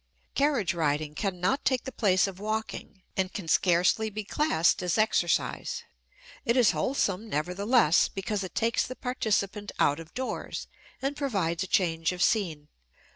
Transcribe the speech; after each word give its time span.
Carriage 0.33 0.73
riding 0.73 1.13
cannot 1.13 1.63
take 1.63 1.83
the 1.83 1.91
place 1.91 2.25
of 2.25 2.39
walking 2.39 3.03
and 3.15 3.31
can 3.31 3.47
scarcely 3.47 4.09
be 4.09 4.23
classed 4.23 4.81
as 4.81 4.97
exercise; 4.97 5.83
it 6.43 6.57
is 6.57 6.71
wholesome, 6.71 7.29
nevertheless, 7.29 8.07
because 8.09 8.43
it 8.43 8.55
takes 8.55 8.83
the 8.87 8.95
participant 8.95 9.71
out 9.77 9.99
of 9.99 10.11
doors 10.15 10.65
and 11.03 11.15
provides 11.15 11.61
a 11.61 11.67
change 11.67 12.13
of 12.13 12.23
scene. 12.23 12.67